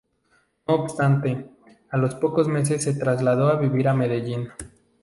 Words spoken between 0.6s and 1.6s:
No obstante,